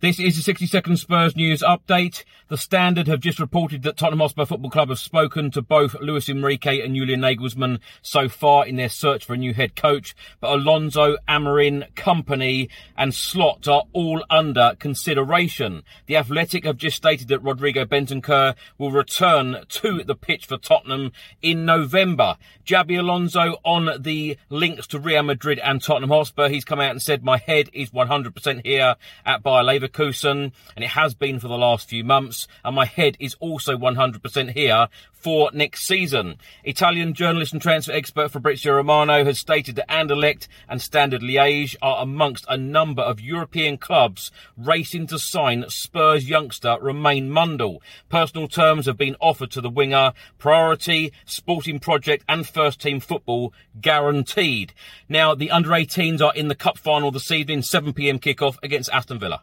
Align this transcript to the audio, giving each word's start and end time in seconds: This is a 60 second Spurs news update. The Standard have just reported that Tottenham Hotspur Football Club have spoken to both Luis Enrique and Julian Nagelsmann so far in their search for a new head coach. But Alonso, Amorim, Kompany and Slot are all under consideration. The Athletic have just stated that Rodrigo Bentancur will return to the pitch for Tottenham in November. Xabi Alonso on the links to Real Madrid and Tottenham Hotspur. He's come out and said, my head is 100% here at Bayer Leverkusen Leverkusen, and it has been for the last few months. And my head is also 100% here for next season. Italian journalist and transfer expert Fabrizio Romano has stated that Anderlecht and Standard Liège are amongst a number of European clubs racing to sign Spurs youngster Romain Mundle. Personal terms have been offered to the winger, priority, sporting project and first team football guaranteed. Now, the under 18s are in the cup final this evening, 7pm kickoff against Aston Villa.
This 0.00 0.20
is 0.20 0.38
a 0.38 0.42
60 0.42 0.68
second 0.68 0.96
Spurs 0.98 1.34
news 1.34 1.60
update. 1.60 2.22
The 2.46 2.56
Standard 2.56 3.08
have 3.08 3.18
just 3.18 3.40
reported 3.40 3.82
that 3.82 3.96
Tottenham 3.96 4.20
Hotspur 4.20 4.44
Football 4.44 4.70
Club 4.70 4.90
have 4.90 5.00
spoken 5.00 5.50
to 5.50 5.60
both 5.60 5.96
Luis 6.00 6.28
Enrique 6.28 6.80
and 6.80 6.94
Julian 6.94 7.20
Nagelsmann 7.20 7.80
so 8.00 8.28
far 8.28 8.64
in 8.64 8.76
their 8.76 8.88
search 8.88 9.24
for 9.24 9.34
a 9.34 9.36
new 9.36 9.52
head 9.52 9.74
coach. 9.74 10.14
But 10.38 10.52
Alonso, 10.52 11.16
Amorim, 11.28 11.92
Kompany 11.94 12.70
and 12.96 13.12
Slot 13.12 13.66
are 13.66 13.82
all 13.92 14.24
under 14.30 14.76
consideration. 14.78 15.82
The 16.06 16.16
Athletic 16.16 16.64
have 16.64 16.76
just 16.76 16.96
stated 16.96 17.26
that 17.28 17.40
Rodrigo 17.40 17.84
Bentancur 17.84 18.54
will 18.78 18.92
return 18.92 19.64
to 19.68 20.04
the 20.04 20.14
pitch 20.14 20.46
for 20.46 20.58
Tottenham 20.58 21.10
in 21.42 21.64
November. 21.64 22.36
Xabi 22.64 23.00
Alonso 23.00 23.56
on 23.64 24.00
the 24.00 24.38
links 24.48 24.86
to 24.86 25.00
Real 25.00 25.24
Madrid 25.24 25.58
and 25.58 25.82
Tottenham 25.82 26.10
Hotspur. 26.10 26.48
He's 26.48 26.64
come 26.64 26.78
out 26.78 26.92
and 26.92 27.02
said, 27.02 27.24
my 27.24 27.38
head 27.38 27.68
is 27.72 27.90
100% 27.90 28.64
here 28.64 28.94
at 29.26 29.42
Bayer 29.42 29.64
Leverkusen 29.64 29.87
Leverkusen, 29.88 30.52
and 30.76 30.84
it 30.84 30.90
has 30.90 31.14
been 31.14 31.40
for 31.40 31.48
the 31.48 31.58
last 31.58 31.88
few 31.88 32.04
months. 32.04 32.46
And 32.64 32.76
my 32.76 32.84
head 32.84 33.16
is 33.20 33.36
also 33.40 33.76
100% 33.76 34.50
here 34.52 34.88
for 35.18 35.50
next 35.52 35.86
season. 35.86 36.36
Italian 36.62 37.12
journalist 37.12 37.52
and 37.52 37.60
transfer 37.60 37.92
expert 37.92 38.30
Fabrizio 38.30 38.74
Romano 38.74 39.24
has 39.24 39.38
stated 39.38 39.76
that 39.76 39.88
Anderlecht 39.88 40.46
and 40.68 40.80
Standard 40.80 41.22
Liège 41.22 41.76
are 41.82 42.02
amongst 42.02 42.44
a 42.48 42.56
number 42.56 43.02
of 43.02 43.20
European 43.20 43.78
clubs 43.78 44.30
racing 44.56 45.08
to 45.08 45.18
sign 45.18 45.64
Spurs 45.68 46.28
youngster 46.28 46.76
Romain 46.80 47.30
Mundle. 47.30 47.78
Personal 48.08 48.46
terms 48.46 48.86
have 48.86 48.96
been 48.96 49.16
offered 49.20 49.50
to 49.50 49.60
the 49.60 49.70
winger, 49.70 50.12
priority, 50.38 51.12
sporting 51.24 51.80
project 51.80 52.24
and 52.28 52.46
first 52.46 52.80
team 52.80 53.00
football 53.00 53.52
guaranteed. 53.80 54.72
Now, 55.08 55.34
the 55.34 55.50
under 55.50 55.70
18s 55.70 56.22
are 56.22 56.34
in 56.34 56.48
the 56.48 56.54
cup 56.54 56.78
final 56.78 57.10
this 57.10 57.32
evening, 57.32 57.60
7pm 57.60 58.20
kickoff 58.20 58.56
against 58.62 58.90
Aston 58.90 59.18
Villa. 59.18 59.42